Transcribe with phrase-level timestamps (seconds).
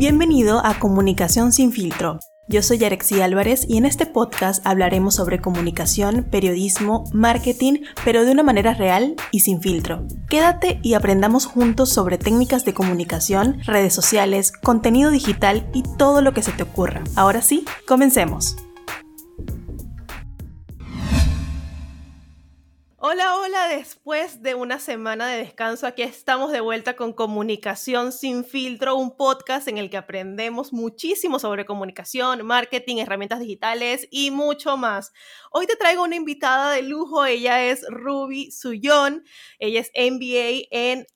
[0.00, 2.20] Bienvenido a Comunicación sin filtro.
[2.48, 8.32] Yo soy Arexi Álvarez y en este podcast hablaremos sobre comunicación, periodismo, marketing, pero de
[8.32, 10.06] una manera real y sin filtro.
[10.30, 16.32] Quédate y aprendamos juntos sobre técnicas de comunicación, redes sociales, contenido digital y todo lo
[16.32, 17.04] que se te ocurra.
[17.14, 18.56] Ahora sí, comencemos.
[23.02, 28.44] Hola, hola, después de una semana de descanso, aquí estamos de vuelta con Comunicación sin
[28.44, 34.76] filtro, un podcast en el que aprendemos muchísimo sobre comunicación, marketing, herramientas digitales y mucho
[34.76, 35.14] más.
[35.50, 39.24] Hoy te traigo una invitada de lujo, ella es Ruby Sullón,
[39.58, 41.06] ella es MBA en,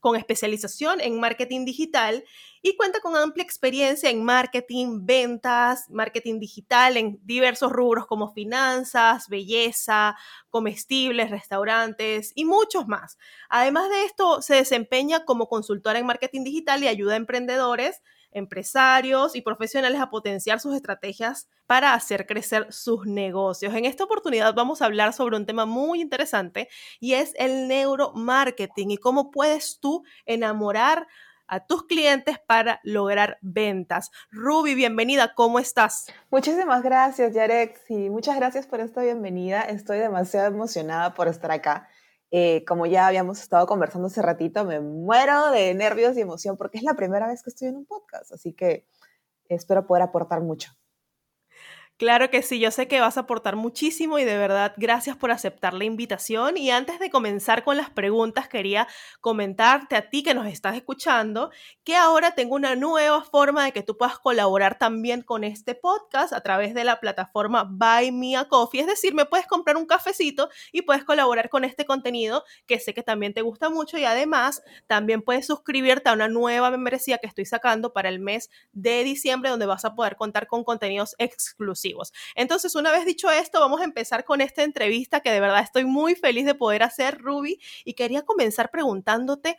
[0.00, 2.24] con especialización en marketing digital
[2.62, 9.28] y cuenta con amplia experiencia en marketing, ventas, marketing digital en diversos rubros como finanzas,
[9.28, 10.16] belleza,
[10.50, 13.18] comestibles, restaurantes y muchos más.
[13.48, 19.34] Además de esto, se desempeña como consultora en marketing digital y ayuda a emprendedores, empresarios
[19.34, 23.74] y profesionales a potenciar sus estrategias para hacer crecer sus negocios.
[23.74, 26.68] En esta oportunidad vamos a hablar sobre un tema muy interesante
[27.00, 31.08] y es el neuromarketing y cómo puedes tú enamorar
[31.50, 34.10] a tus clientes para lograr ventas.
[34.30, 36.06] Ruby, bienvenida, ¿cómo estás?
[36.30, 39.62] Muchísimas gracias, Yarex, y muchas gracias por esta bienvenida.
[39.62, 41.88] Estoy demasiado emocionada por estar acá.
[42.30, 46.78] Eh, como ya habíamos estado conversando hace ratito, me muero de nervios y emoción porque
[46.78, 48.86] es la primera vez que estoy en un podcast, así que
[49.48, 50.70] espero poder aportar mucho.
[52.00, 55.30] Claro que sí, yo sé que vas a aportar muchísimo y de verdad gracias por
[55.32, 56.56] aceptar la invitación.
[56.56, 58.88] Y antes de comenzar con las preguntas, quería
[59.20, 61.50] comentarte a ti que nos estás escuchando
[61.84, 66.32] que ahora tengo una nueva forma de que tú puedas colaborar también con este podcast
[66.32, 68.80] a través de la plataforma Buy Me a Coffee.
[68.80, 72.94] Es decir, me puedes comprar un cafecito y puedes colaborar con este contenido que sé
[72.94, 77.26] que también te gusta mucho y además también puedes suscribirte a una nueva membresía que
[77.26, 81.89] estoy sacando para el mes de diciembre donde vas a poder contar con contenidos exclusivos.
[82.34, 85.84] Entonces, una vez dicho esto, vamos a empezar con esta entrevista que de verdad estoy
[85.84, 89.56] muy feliz de poder hacer, Ruby, y quería comenzar preguntándote,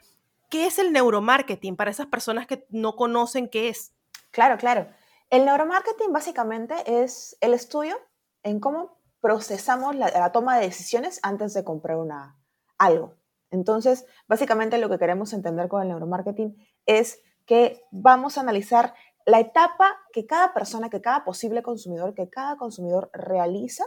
[0.49, 3.93] ¿qué es el neuromarketing para esas personas que no conocen qué es?
[4.31, 4.87] Claro, claro.
[5.29, 7.97] El neuromarketing básicamente es el estudio
[8.43, 12.37] en cómo procesamos la, toma de decisiones antes de comprar una,
[12.77, 13.15] algo.
[13.49, 18.93] Entonces, básicamente lo que queremos entender con el neuromarketing es que vamos a analizar
[19.25, 23.85] la etapa que cada persona, que cada posible consumidor, que cada consumidor realiza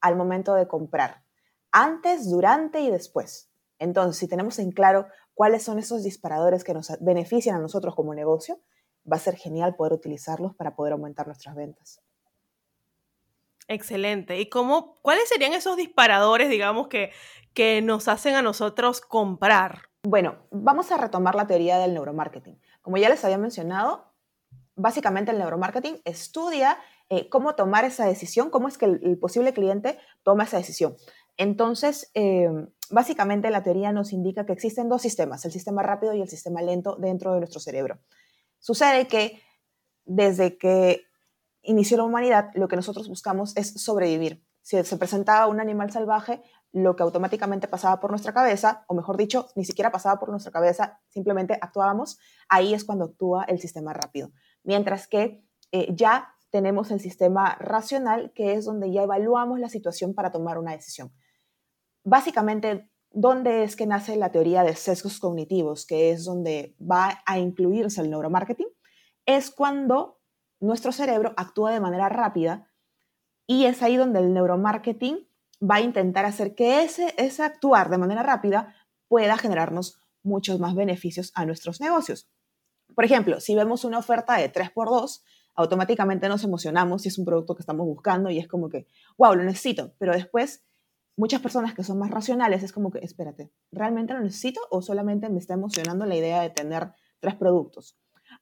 [0.00, 1.24] al momento de comprar,
[1.72, 3.50] antes, durante y después.
[3.78, 8.14] Entonces, si tenemos en claro cuáles son esos disparadores que nos benefician a nosotros como
[8.14, 8.60] negocio,
[9.10, 12.02] va a ser genial poder utilizarlos para poder aumentar nuestras ventas.
[13.68, 14.38] Excelente.
[14.40, 17.12] ¿Y cómo, cuáles serían esos disparadores, digamos, que,
[17.54, 19.90] que nos hacen a nosotros comprar?
[20.02, 22.60] Bueno, vamos a retomar la teoría del neuromarketing.
[22.82, 24.09] Como ya les había mencionado,
[24.76, 26.78] básicamente el neuromarketing estudia
[27.12, 30.94] eh, cómo tomar esa decisión, cómo es que el, posible cliente toma esa decisión.
[31.36, 36.20] Entonces, em, básicamente la teoría nos indica que existen dos sistemas, el sistema rápido y
[36.20, 37.98] el sistema lento dentro de nuestro cerebro.
[38.60, 39.42] Sucede que
[40.04, 41.02] desde que
[41.62, 44.44] inició la humanidad, lo que nosotros buscamos es sobrevivir.
[44.62, 46.42] Si se presentaba un animal salvaje,
[46.72, 50.52] lo que automáticamente pasaba por nuestra cabeza, o mejor dicho, ni siquiera pasaba por nuestra
[50.52, 54.30] cabeza, simplemente actuábamos, ahí es cuando actúa el sistema rápido
[54.64, 60.14] mientras que eh, ya tenemos el sistema racional, que es donde ya evaluamos la situación
[60.14, 61.12] para tomar una decisión.
[62.04, 67.38] Básicamente, ¿dónde es que nace la teoría de sesgos cognitivos, que es donde va a
[67.38, 68.68] incluirse el neuromarketing?
[69.26, 70.20] Es cuando
[70.60, 72.68] nuestro cerebro actúa de manera rápida
[73.46, 75.28] y es ahí donde el neuromarketing
[75.62, 78.74] va a intentar hacer que ese, ese actuar de manera rápida
[79.08, 82.30] pueda generarnos muchos más beneficios a nuestros negocios.
[83.00, 85.22] Por ejemplo, si vemos una oferta de 3x2,
[85.54, 89.34] automáticamente nos emocionamos si es un producto que estamos buscando y es como que, wow,
[89.34, 89.94] lo necesito.
[89.96, 90.66] Pero después,
[91.16, 95.30] muchas personas que son más racionales es como que, espérate, ¿realmente lo necesito o solamente
[95.30, 97.96] me está emocionando la idea de tener tres productos?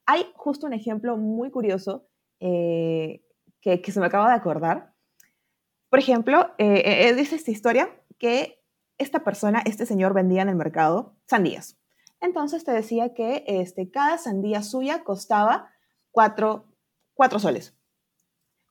[0.07, 2.09] Hay justo un ejemplo muy curioso
[2.41, 3.23] eh,
[3.61, 4.93] que, se me acaba de acordar.
[5.89, 8.61] Por ejemplo, eh, eh, dice esta historia que
[8.99, 11.79] esta persona, este señor vendía en el mercado sandías.
[12.21, 15.71] Entonces te decía que este, cada sandía suya costaba
[16.11, 16.67] cuatro,
[17.39, 17.77] soles.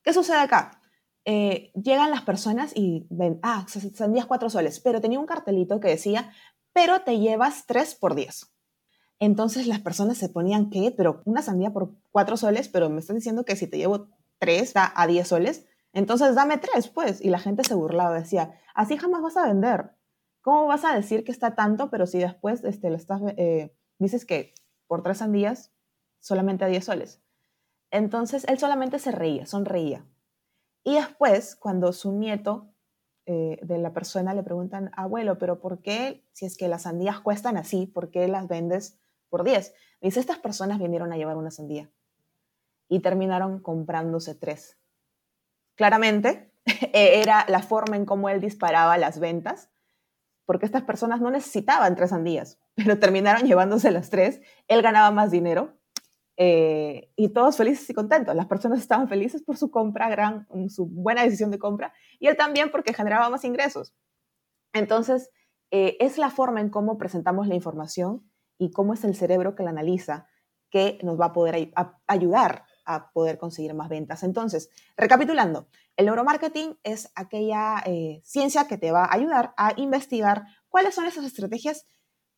[0.04, 0.82] ¿Qué sucede acá?
[1.26, 5.90] Eh, llegan las personas y ven, ah, sandías cuatro soles, pero tenía un cartelito que
[5.90, 6.32] decía,
[6.74, 8.54] pero te llevas tres por diez.
[9.20, 10.94] Entonces las personas se ponían, ¿qué?
[10.96, 14.10] Pero una sandía por cuatro soles, pero me están diciendo que si te llevo
[14.40, 17.20] tres da a diez soles, entonces dame tres, pues.
[17.22, 19.97] Y la gente se burlaba, decía, así jamás vas a vender.
[20.48, 24.24] ¿Cómo vas a decir que está tanto, pero si después este, lo estás, eh, dices
[24.24, 24.54] que
[24.88, 25.74] por tres sandías
[26.22, 27.22] solamente a 10 soles.
[27.92, 30.06] Entonces él solamente se reía, sonreía.
[30.86, 32.74] Y después, cuando su nieto
[33.26, 37.20] eh, de la persona le preguntan, abuelo, pero ¿por qué, si es que las sandías
[37.20, 38.98] cuestan así, por qué las vendes
[39.28, 39.74] por 10?
[40.00, 41.92] Dice, estas personas vinieron a llevar una sandía
[42.88, 44.78] y terminaron comprándose tres.
[45.76, 46.54] Claramente,
[46.94, 49.72] e-, era la forma en cómo él disparaba las ventas,
[50.48, 55.30] porque estas personas no necesitaban tres sandías, pero terminaron llevándose las tres, él ganaba más
[55.30, 55.78] dinero
[56.38, 58.34] eh, y todos felices y contentos.
[58.34, 62.38] Las personas estaban felices por su compra, gran, su buena decisión de compra, y él
[62.38, 63.94] también porque generaba más ingresos.
[64.74, 65.32] Entonces,
[65.70, 69.64] eh, es la forma en cómo presentamos la información y cómo es el cerebro que
[69.64, 70.28] la analiza
[70.70, 71.74] que nos va a poder
[72.08, 74.24] ayudar a poder conseguir más ventas.
[74.24, 75.68] Entonces, recapitulando,
[75.98, 81.06] el neuromarketing es aquella eh, ciencia que te va a ayudar a investigar cuáles son
[81.06, 81.86] esas estrategias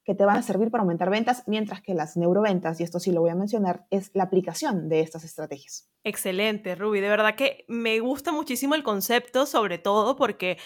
[0.04, 3.12] que te van a servir para aumentar ventas, mientras que las neuroventas, y esto sí
[3.12, 5.88] lo voy a mencionar, es la aplicación de estas estrategias.
[6.04, 7.00] Excelente, Ruby.
[7.00, 10.58] De verdad que me gusta muchísimo el concepto, sobre todo porque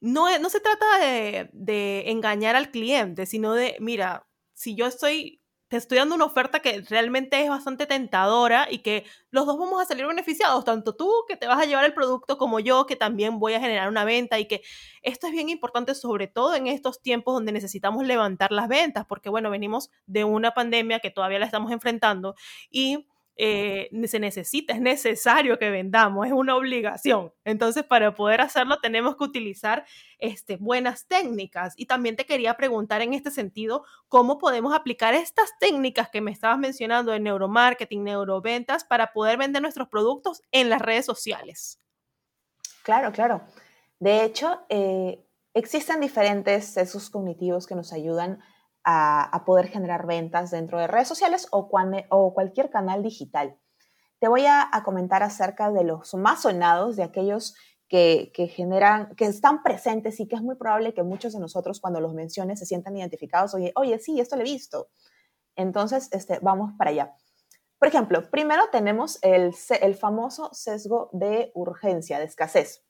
[0.00, 5.39] no, no se trata de, de engañar al cliente, sino de, mira, si yo estoy
[5.70, 9.80] te estoy dando una oferta que realmente es bastante tentadora y que los dos vamos
[9.80, 12.96] a salir beneficiados, tanto tú que te vas a llevar el producto como yo que
[12.96, 14.62] también voy a generar una venta y que
[15.02, 19.30] esto es bien importante sobre todo en estos tiempos donde necesitamos levantar las ventas, porque
[19.30, 22.34] bueno, venimos de una pandemia que todavía la estamos enfrentando
[22.68, 23.06] y
[23.42, 27.32] eh, se necesita, es necesario que vendamos, es una obligación.
[27.42, 29.86] Entonces, para poder hacerlo, tenemos que utilizar
[30.18, 31.72] este, buenas técnicas.
[31.78, 36.30] Y también te quería preguntar en este sentido, ¿cómo podemos aplicar estas técnicas que me
[36.30, 41.78] estabas mencionando de neuromarketing, neuroventas, para poder vender nuestros productos en las redes sociales?
[42.82, 43.40] Claro, claro.
[44.00, 45.18] De hecho, eh,
[45.54, 48.40] existen diferentes sesgos cognitivos que nos ayudan
[48.84, 51.68] a, poder generar ventas dentro de redes sociales o,
[52.08, 53.56] o cualquier canal digital.
[54.18, 57.54] Te voy a, comentar acerca de los más sonados, de aquellos
[57.88, 62.00] que, generan, que están presentes y que es muy probable que muchos de nosotros cuando
[62.00, 64.88] los menciones se sientan identificados, oye, oye, sí, esto lo he visto.
[65.56, 67.14] Entonces, este, vamos para allá.
[67.78, 72.84] Por ejemplo, primero tenemos el, el famoso sesgo de urgencia, de escasez.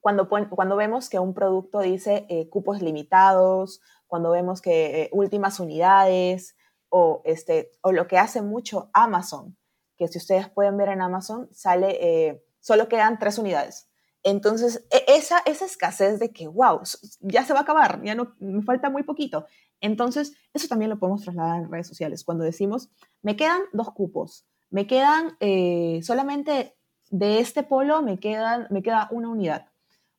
[0.00, 3.80] Cuando, cuando vemos que un producto dice eh, cupos limitados
[4.14, 6.54] cuando vemos que eh, últimas unidades
[6.88, 9.56] o, este, o lo que hace mucho Amazon,
[9.96, 13.88] que si ustedes pueden ver en Amazon, sale, eh, solo quedan tres unidades.
[14.22, 16.82] Entonces, e, esa, esa escasez de que, wow,
[17.22, 19.46] ya se va a acabar, ya no, me falta muy poquito.
[19.80, 22.22] Entonces, eso también lo podemos trasladar en redes sociales.
[22.22, 22.90] Cuando decimos,
[23.20, 26.76] me quedan dos cupos, me quedan eh, solamente
[27.10, 29.66] de este polo, me, quedan, me queda una unidad.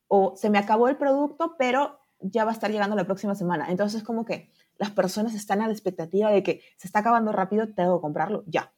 [0.10, 3.70] O se me acabó el producto, pero ya va a estar llegando la próxima semana.
[3.70, 7.74] Entonces, como que las personas están a la expectativa de que se está acabando rápido,
[7.74, 8.74] tengo que comprarlo ya.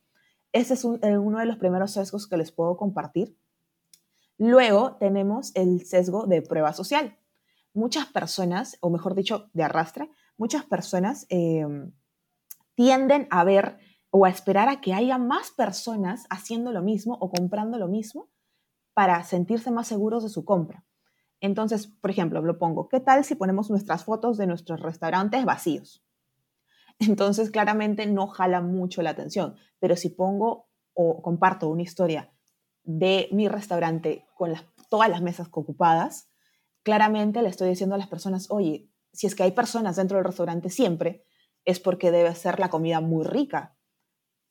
[0.54, 3.38] Ese es eh, uno de los primeros sesgos que les puedo compartir.
[4.38, 7.18] Luego tenemos el sesgo de prueba social.
[7.74, 11.92] Muchas personas, o mejor dicho, de arrastre, muchas personas em,
[12.76, 13.78] tienden a ver
[14.10, 18.30] o a esperar a que haya más personas haciendo lo mismo o comprando lo mismo
[18.94, 20.87] para sentirse más seguros de su compra.
[21.40, 26.04] Entonces, por ejemplo, lo pongo, ¿qué tal si ponemos nuestras fotos de nuestros restaurantes vacíos?
[27.00, 32.32] Entonces, claramente no jala mucho la atención, pero si pongo o comparto una historia
[32.84, 34.54] de mi restaurante con
[34.90, 36.30] todas las mesas ocupadas,
[36.84, 40.26] claramente le estoy diciendo a las personas, oye, si es que hay personas dentro del
[40.26, 41.24] restaurante siempre,
[41.66, 43.76] es porque debe ser la comida muy rica.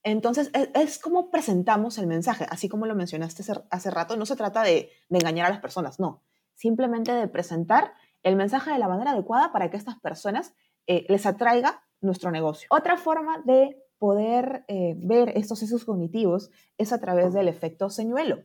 [0.02, 4.36] Entonces, e, es, como presentamos el mensaje, así como lo mencionaste hace rato, no se
[4.36, 6.22] trata de engañar a las personas, no,
[6.56, 10.54] simplemente de presentar el mensaje de la manera adecuada para que estas personas
[10.88, 12.66] eh, les atraiga nuestro negocio.
[12.70, 18.42] Otra forma de poder eh, ver estos sesos cognitivos es a través del efecto señuelo.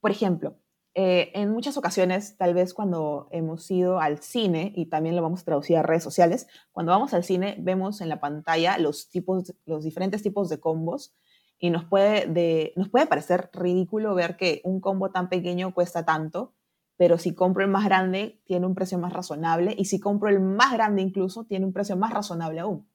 [0.00, 0.58] Por ejemplo,
[0.94, 5.42] eh, en muchas ocasiones, tal vez cuando hemos ido al cine, y también lo vamos
[5.42, 9.54] a traducir a redes sociales, cuando vamos al cine vemos en la pantalla los, tipos,
[9.64, 11.14] los diferentes tipos de combos
[11.58, 16.04] y nos puede, de, nos puede parecer ridículo ver que un combo tan pequeño cuesta
[16.04, 16.54] tanto,
[16.98, 20.40] pero si compro el más grande, tiene un precio más razonable, y si compro el
[20.40, 22.86] más grande incluso, tiene un precio más razonable aún.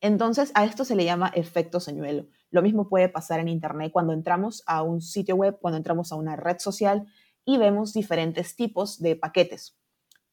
[0.00, 2.26] Entonces, a esto se le llama efecto señuelo.
[2.50, 6.16] Lo mismo puede pasar en Internet cuando entramos a un sitio web, cuando entramos a
[6.16, 7.06] una red social
[7.44, 9.76] y vemos diferentes tipos de paquetes.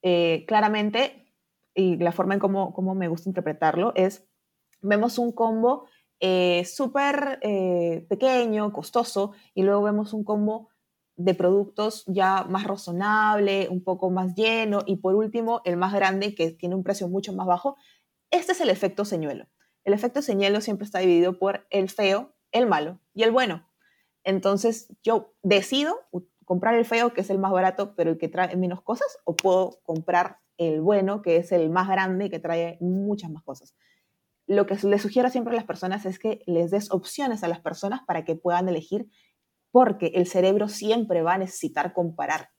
[0.03, 1.33] Eh, claramente,
[1.73, 4.27] y la forma en cómo, me gusta interpretarlo es,
[4.81, 5.87] vemos un combo
[6.19, 10.69] eh, súper eh, pequeño, costoso, y luego vemos un combo
[11.23, 16.35] de productos ya más razonable, un poco más lleno y por último el más grande
[16.35, 17.77] que tiene un precio mucho más bajo.
[18.31, 19.47] Este es el efecto señuelo.
[19.83, 23.67] el efecto señuelo siempre está dividido por el feo, el malo y el bueno.
[24.23, 25.95] Entonces yo decido
[26.45, 29.35] comprar el feo, que es el más barato, pero el que trae menos cosas, o
[29.35, 33.73] puedo comprar el bueno, que es el más grande, que trae muchas más cosas.
[34.47, 37.61] Lo que les sugiero siempre a las personas es que les des opciones a las
[37.61, 39.09] personas para que puedan elegir,
[39.71, 42.49] porque el cerebro siempre va a necesitar comparar.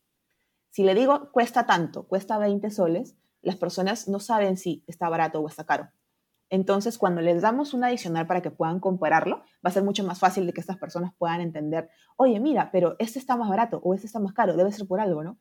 [0.69, 5.39] Si le digo cuesta tanto, cuesta 20 soles, las personas no saben si está barato
[5.39, 5.89] o está caro.
[6.49, 10.19] Entonces, cuando les damos un adicional para que puedan compararlo, va a ser mucho más
[10.19, 13.93] fácil de que estas personas puedan entender, oye, mira, pero este está más barato o
[13.93, 15.37] este está más caro, debe ser por algo, ¿no?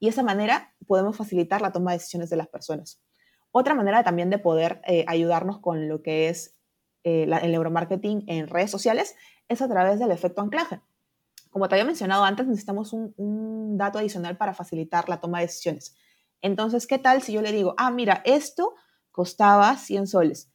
[0.00, 3.00] Y de esa manera podemos facilitar la toma de decisiones de las personas.
[3.52, 6.56] Otra manera también de poder eh, ayudarnos con lo que es
[7.04, 9.14] eh, el neuromarketing en redes sociales
[9.48, 10.80] es a través del efecto anclaje.
[11.54, 15.94] Como te había mencionado antes, necesitamos un, dato adicional para facilitar la toma de decisiones.
[16.42, 18.74] Entonces, ¿qué tal si yo le digo, ah, mira, esto
[19.12, 20.52] costaba 100 soles?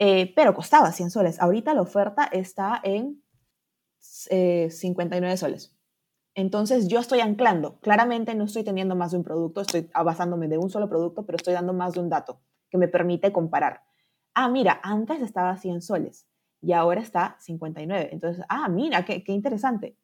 [0.00, 1.40] Eh, pero costaba 100 soles.
[1.40, 3.22] Ahorita la oferta está en
[4.00, 5.76] 59 eh, soles.
[6.34, 7.78] Entonces yo estoy anclando.
[7.78, 11.36] Claramente no estoy teniendo más de un producto, estoy basándome de un solo producto, pero
[11.36, 13.84] estoy dando más de un dato que me permite comparar.
[14.34, 16.26] Ah, mira, antes estaba 100 soles
[16.60, 18.08] y ahora está 59.
[18.10, 19.99] Entonces, ah, mira, qué interesante.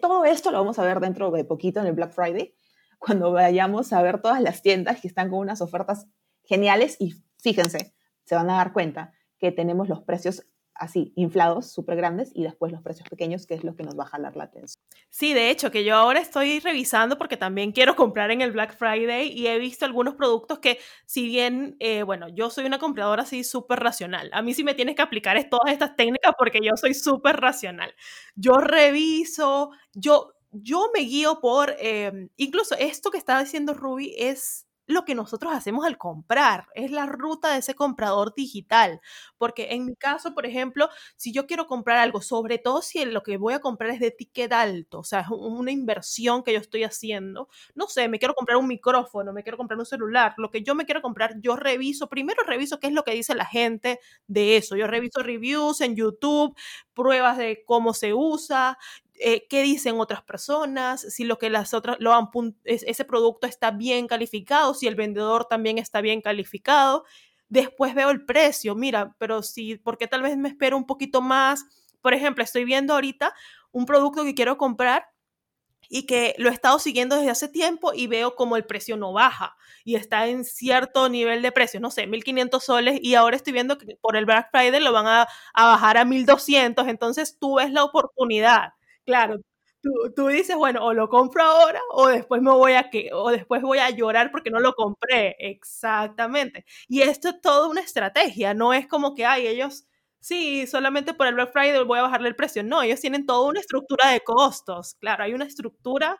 [0.00, 2.54] Todo esto lo vamos a ver dentro de poquito en el Black Friday,
[2.98, 6.06] cuando vayamos a ver todas las tiendas que están con unas ofertas
[6.44, 7.94] geniales y fíjense,
[8.24, 10.46] se van a dar cuenta que tenemos los precios
[10.78, 14.04] así, inflados, súper grandes, y después los precios pequeños, que es lo que nos va
[14.04, 14.82] a jalar la atención.
[15.10, 18.76] Sí, de hecho, que yo ahora estoy revisando porque también quiero comprar en el Black
[18.76, 23.22] Friday y he visto algunos productos que, si bien, eh, bueno, yo soy una compradora
[23.22, 26.76] así súper racional, a mí sí me tienes que aplicar todas estas técnicas porque yo
[26.76, 27.94] soy súper racional.
[28.34, 34.65] Yo reviso, yo, yo me guío por, eh, incluso esto que estaba diciendo Ruby es
[34.86, 39.00] lo que nosotros hacemos al comprar, es la ruta de ese comprador digital.
[39.38, 43.22] Porque en mi caso, por ejemplo, si yo quiero comprar algo, sobre todo si lo
[43.22, 46.58] que voy a comprar es de ticket alto, o sea, es una inversión que yo
[46.60, 50.50] estoy haciendo, no sé, me quiero comprar un micrófono, me quiero comprar un celular, lo
[50.50, 53.46] que yo me quiero comprar, yo reviso, primero reviso qué es lo que dice la
[53.46, 56.56] gente de eso, yo reviso reviews en YouTube,
[56.94, 58.78] pruebas de cómo se usa,
[59.20, 62.28] eh, qué dicen otras personas, si lo que las otras, lo han,
[62.64, 67.04] ese producto está bien calificado, si el vendedor también está bien calificado.
[67.48, 71.64] Después veo el precio, mira, pero si, porque tal vez me espero un poquito más.
[72.00, 73.34] Por ejemplo, estoy viendo ahorita
[73.72, 75.08] un producto que quiero comprar
[75.88, 79.12] y que lo he estado siguiendo desde hace tiempo y veo como el precio no
[79.12, 83.52] baja y está en cierto nivel de precio, no sé, 1500 soles y ahora estoy
[83.52, 87.56] viendo que por el Black Friday lo van a, a bajar a 1200, entonces tú
[87.56, 88.75] ves la oportunidad
[89.06, 89.38] Claro,
[89.80, 93.30] tú, tú, dices, bueno, o lo compro ahora o después me voy a que o
[93.30, 95.36] después voy a llorar porque no lo compré.
[95.38, 96.64] Exactamente.
[96.88, 99.86] Y esto es toda una estrategia, no es como que hay ellos
[100.20, 102.64] sí, solamente por el Black Friday voy a bajarle el precio.
[102.64, 104.94] No, ellos tienen toda una estructura de costos.
[104.96, 106.18] Claro, hay una estructura,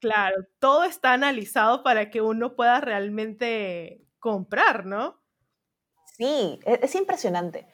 [0.00, 5.20] claro, todo está analizado para que uno pueda realmente comprar, ¿no?
[6.16, 7.66] Sí, e, es impresionante.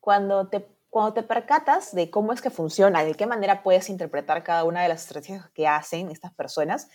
[0.00, 4.44] Cuando te cuando te percatas de cómo es que funciona, de qué manera puedes interpretar
[4.44, 6.90] cada una de las estrategias que hacen estas personas,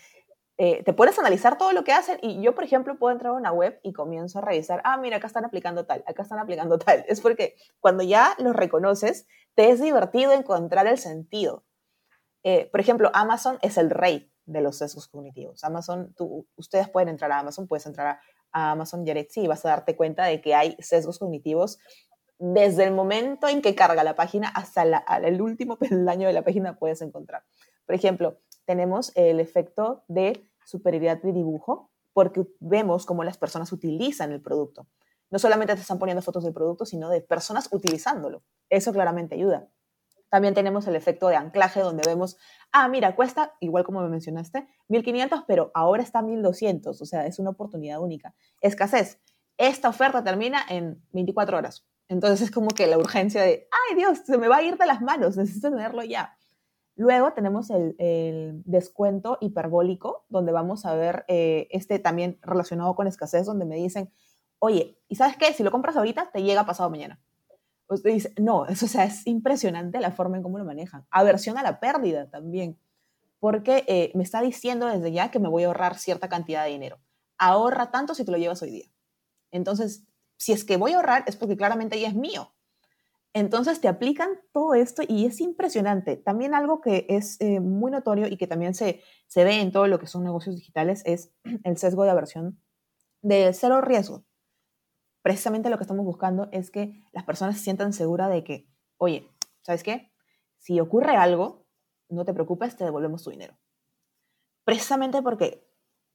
[0.60, 3.36] eh, te puedes analizar todo lo que hacen y yo, por ejemplo, puedo entrar a
[3.36, 6.78] una web y comienzo a revisar, ah, mira, acá están aplicando tal, acá están aplicando
[6.86, 7.06] tal.
[7.08, 9.26] Es porque cuando ya los reconoces,
[9.56, 11.66] te es divertido encontrar el sentido.
[12.44, 15.64] Eh, por ejemplo, Amazon es el rey de los sesgos cognitivos.
[15.64, 18.20] Amazon, tú, ustedes pueden entrar a Amazon, puedes entrar
[18.52, 21.80] a, Amazon Direct y vas a darte cuenta de que hay sesgos cognitivos
[22.40, 26.78] desde el momento en que carga la página hasta el último peldaño de la página
[26.78, 27.44] puedes encontrar.
[27.86, 34.32] Por ejemplo, tenemos el efecto de superioridad de dibujo porque vemos cómo las personas utilizan
[34.32, 34.88] el producto.
[35.30, 38.44] No solamente te están poniendo fotos del producto, sino de personas utilizándolo.
[38.70, 39.70] Eso claramente ayuda.
[40.30, 42.38] También tenemos el efecto de anclaje donde vemos,
[42.72, 47.40] ah, mira, cuesta, igual como me mencionaste, 1500, pero ahora está 1200, o sea, es
[47.40, 48.36] una oportunidad única.
[48.60, 49.22] Escasez,
[49.58, 51.88] esta oferta termina en 24 horas.
[52.10, 54.86] Entonces es como que la urgencia de, ay Dios, se me va a ir de
[54.86, 56.38] las manos, necesito tenerlo ya.
[56.96, 63.46] Luego tenemos el, descuento hiperbólico, donde vamos a ver eh, este también relacionado con escasez,
[63.46, 64.12] donde me dicen,
[64.58, 65.54] oye, ¿y sabes qué?
[65.54, 67.22] Si lo compras ahorita, te llega pasado mañana.
[67.88, 71.06] Usted dice, no, eso o sea, es impresionante la forma en cómo lo manejan.
[71.12, 72.80] Aversión a la pérdida también,
[73.40, 76.72] porque eh, me está diciendo desde ya que me voy a ahorrar cierta cantidad de
[76.72, 77.00] dinero.
[77.38, 78.88] Ahorra tanto si te lo llevas hoy día.
[79.52, 80.04] Entonces,
[80.38, 82.54] si es que voy a ahorrar es porque claramente ya es mío.
[83.34, 86.18] Entonces te aplican todo esto y es impresionante.
[86.18, 89.88] También algo que es eh, muy notorio y que también se, se ve en todo
[89.88, 91.32] lo que son negocios digitales es
[91.64, 92.60] el sesgo de aversión
[93.22, 94.26] de cero riesgo.
[95.22, 99.30] precisamente lo que estamos buscando es que las personas se sientan seguras de que, oye,
[99.62, 100.12] ¿sabes qué?
[100.58, 101.68] Si ocurre algo,
[102.10, 103.58] no te preocupes, te devolvemos tu dinero.
[104.64, 105.68] Precisamente porque,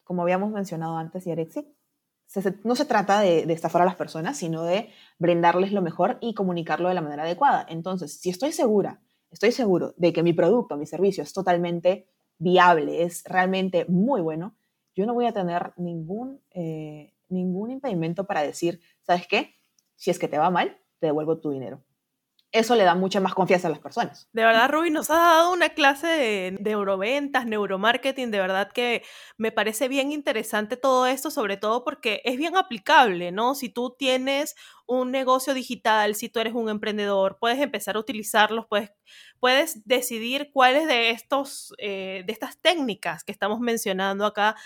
[0.04, 1.72] como habíamos mencionado antes, Yarexi,
[2.64, 6.34] no se trata de, de, estafar a las personas, sino de brindarles lo mejor y
[6.34, 7.66] comunicarlo de la manera adecuada.
[7.68, 12.06] Entonces, si estoy segura, estoy seguro de que mi producto, mi servicio es totalmente
[12.38, 14.56] viable, es realmente muy bueno,
[14.94, 19.54] yo no voy a tener ningún, eh, ningún impedimento para decir, ¿sabes qué?
[19.96, 21.82] Si es que te va mal, te devuelvo tu dinero
[22.52, 24.28] eso le da mucha más confianza a las personas.
[24.32, 29.02] De verdad, Ruby, nos ha dado una clase de, neuroventas, neuromarketing, de verdad que
[29.38, 33.54] me parece bien interesante todo esto, sobre todo porque es bien aplicable, ¿no?
[33.54, 34.54] Si tú tienes
[34.86, 38.90] un negocio digital, si tú eres un emprendedor, puedes empezar a utilizarlos, puedes,
[39.40, 44.56] puedes decidir cuáles de, estos, eh, de estas técnicas que estamos mencionando acá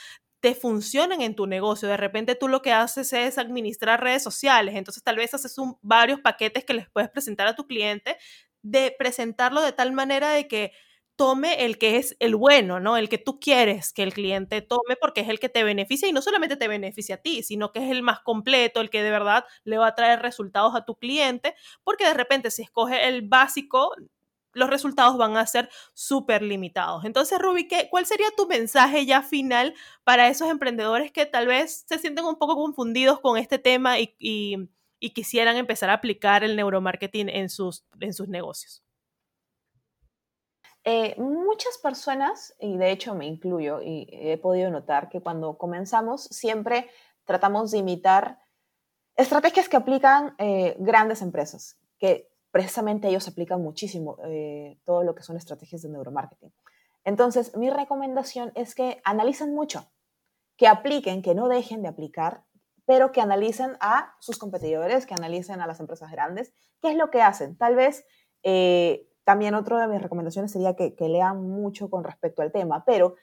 [0.40, 1.88] te funcionan en tu negocio.
[1.88, 6.20] De repente tú lo que haces es administrar redes sociales, entonces tal vez haces varios
[6.20, 8.16] paquetes que les puedes presentar a tu cliente,
[8.62, 10.72] de presentarlo de tal manera de que
[11.16, 12.96] tome el que es el bueno, ¿no?
[12.98, 16.12] El que tú quieres que el cliente tome porque es el que te beneficia y
[16.12, 19.10] no solamente te beneficia a ti, sino que es el más completo, el que de
[19.10, 23.22] verdad le va a traer resultados a tu cliente, porque de repente si escoge el
[23.22, 23.92] básico,
[24.56, 27.04] los resultados van a ser súper limitados.
[27.04, 31.98] Entonces, Ruby, ¿cuál sería tu mensaje ya final para esos emprendedores que tal vez se
[31.98, 34.68] sienten un poco confundidos con este tema y,
[35.14, 38.82] quisieran empezar a aplicar el neuromarketing en sus, en sus negocios?
[40.82, 46.24] Eh, muchas personas, y de hecho me incluyo, y he podido notar que cuando comenzamos
[46.24, 46.88] siempre
[47.24, 48.38] tratamos de imitar
[49.16, 55.22] estrategias que aplican eh, grandes empresas, que precisamente ellos aplican muchísimo eh, todo lo que
[55.22, 56.50] son estrategias de neuromarketing.
[57.04, 59.90] Entonces, mi recomendación es que analicen mucho,
[60.56, 62.44] que apliquen, que no dejen de aplicar,
[62.86, 67.10] pero que analicen a sus competidores, que analicen a las empresas grandes, qué es lo
[67.10, 67.58] que hacen.
[67.58, 68.06] Tal vez
[68.42, 72.86] eh, también otra de mis recomendaciones sería que, que lean mucho con respecto al tema,
[72.86, 73.16] pero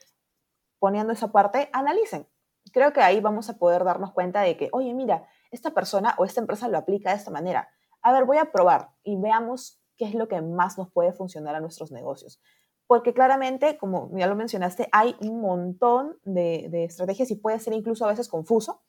[0.78, 2.28] poniendo esa parte, analicen.
[2.72, 6.24] Creo que ahí vamos a poder darnos cuenta de que, oye, mira, esta persona o
[6.24, 7.68] esta empresa lo aplica de esta manera
[8.04, 11.56] a ver, voy a probar y veamos qué es lo que más nos puede funcionar
[11.56, 12.42] a nuestros negocios.
[12.86, 18.06] Porque claramente, como ya lo mencionaste, hay un montón de, estrategias y puede ser incluso
[18.06, 18.82] a veces confuso,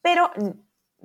[0.00, 0.30] pero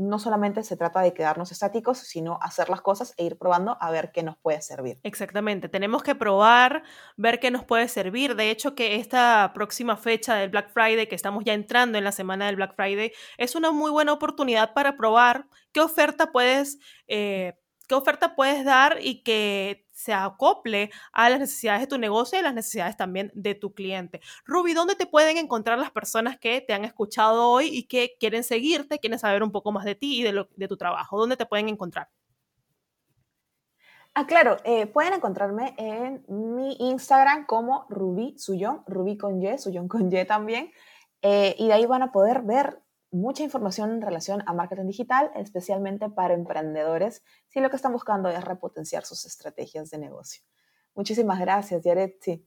[0.02, 3.92] no solamente se trata de quedarnos estáticos, sino hacer las cosas e ir probando a
[3.92, 5.00] ver qué nos puede servir.
[5.04, 6.84] Exactamente, tenemos que probar,
[7.18, 8.36] ver qué nos puede servir.
[8.36, 12.12] De hecho, que esta próxima fecha del Black Friday, que estamos ya entrando en la
[12.12, 16.80] semana del Black Friday, es una muy buena oportunidad para probar qué oferta puedes...
[17.08, 17.54] Eh,
[17.88, 22.42] qué oferta puedes dar y que se acople a las necesidades de tu negocio y
[22.42, 24.22] las necesidades también de tu cliente.
[24.46, 28.44] Ruby, ¿dónde te pueden encontrar las personas que te han escuchado hoy y que quieren
[28.44, 31.20] seguirte, quieren saber un poco más de ti y de, de tu trabajo?
[31.20, 32.10] ¿Dónde te pueden encontrar?
[34.14, 39.88] Ah, claro, eh, pueden encontrarme en mi Instagram como Ruby Suyón, Ruby con Y, Suyón
[39.88, 40.72] con Y también.
[41.22, 45.32] Eh, y de ahí van a poder ver mucha información en relación a marketing digital,
[45.36, 50.42] especialmente para emprendedores, si lo que están buscando es repotenciar sus estrategias de negocio.
[50.96, 52.46] Muchísimas gracias, Yaretsi.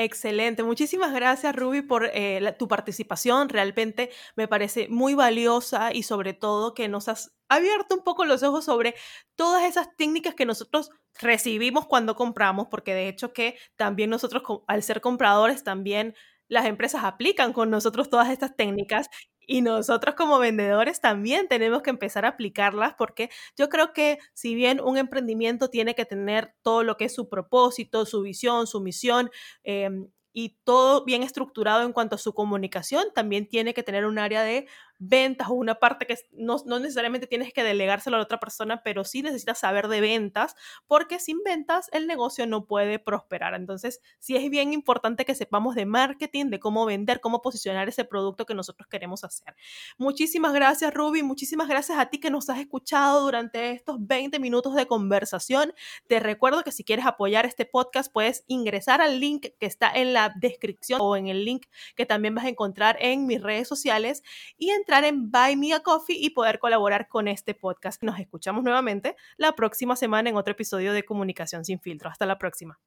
[0.00, 6.34] Excelente, muchísimas gracias Ruby por eh, tu participación, realmente me parece muy valiosa y sobre
[6.34, 8.94] todo que nos has abierto un poco los ojos sobre
[9.34, 14.84] todas esas técnicas que nosotros recibimos cuando compramos, porque de hecho que también nosotros al
[14.84, 16.14] ser compradores también
[16.48, 19.08] las empresas aplican con nosotros todas estas técnicas
[19.46, 24.54] y nosotros como vendedores también tenemos que empezar a aplicarlas porque yo creo que si
[24.54, 28.80] bien un emprendimiento tiene que tener todo lo que es su propósito, su visión, su
[28.80, 29.30] misión,
[29.64, 34.18] em, y todo bien estructurado en cuanto a su comunicación, también tiene que tener un
[34.18, 38.24] área de ventas o una parte que no, no, necesariamente tienes que delegárselo a la
[38.24, 40.54] otra persona, pero sí necesitas saber de ventas,
[40.86, 43.54] porque sin ventas el negocio no puede prosperar.
[43.54, 48.04] Entonces, sí es bien importante que sepamos de marketing, de cómo vender, cómo posicionar ese
[48.04, 49.54] producto que nosotros queremos hacer.
[49.96, 51.22] Muchísimas gracias, Ruby.
[51.22, 55.72] Muchísimas gracias a ti que nos has escuchado durante estos 20 minutos de conversación.
[56.06, 60.12] Te recuerdo que si quieres apoyar este podcast, puedes ingresar al link que está en
[60.12, 64.22] la descripción o en el link que también vas a encontrar en mis redes sociales
[64.56, 68.02] y en entrar en Buy Me a Coffee y poder colaborar con este podcast.
[68.02, 72.08] Nos escuchamos nuevamente la próxima semana en otro episodio de Comunicación sin filtro.
[72.08, 72.78] Hasta la próxima.